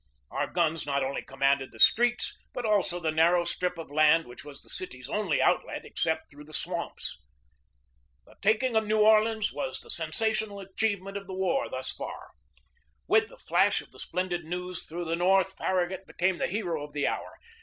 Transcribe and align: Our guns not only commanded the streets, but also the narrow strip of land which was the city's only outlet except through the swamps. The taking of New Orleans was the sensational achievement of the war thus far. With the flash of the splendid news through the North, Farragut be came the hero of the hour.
Our 0.31 0.47
guns 0.47 0.83
not 0.87 1.03
only 1.03 1.21
commanded 1.21 1.71
the 1.71 1.79
streets, 1.79 2.35
but 2.53 2.65
also 2.65 2.99
the 2.99 3.11
narrow 3.11 3.43
strip 3.43 3.77
of 3.77 3.91
land 3.91 4.25
which 4.25 4.43
was 4.43 4.63
the 4.63 4.69
city's 4.71 5.07
only 5.07 5.39
outlet 5.43 5.85
except 5.85 6.31
through 6.31 6.45
the 6.45 6.55
swamps. 6.55 7.19
The 8.25 8.33
taking 8.41 8.75
of 8.75 8.87
New 8.87 8.97
Orleans 8.97 9.53
was 9.53 9.79
the 9.79 9.91
sensational 9.91 10.59
achievement 10.59 11.17
of 11.17 11.27
the 11.27 11.35
war 11.35 11.69
thus 11.69 11.91
far. 11.91 12.29
With 13.07 13.27
the 13.29 13.37
flash 13.37 13.79
of 13.81 13.91
the 13.91 13.99
splendid 13.99 14.43
news 14.43 14.87
through 14.87 15.05
the 15.05 15.15
North, 15.15 15.55
Farragut 15.55 16.07
be 16.07 16.13
came 16.17 16.39
the 16.39 16.47
hero 16.47 16.83
of 16.83 16.93
the 16.93 17.05
hour. 17.05 17.37